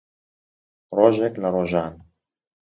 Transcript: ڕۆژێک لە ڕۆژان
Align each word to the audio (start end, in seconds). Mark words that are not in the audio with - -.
ڕۆژێک 0.97 1.33
لە 1.43 1.49
ڕۆژان 1.53 1.93